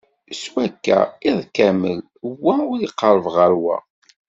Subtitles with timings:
[0.39, 0.97] S wakka
[1.29, 1.99] iḍ kamel,
[2.43, 3.77] wa ur iqerreb ɣer wa.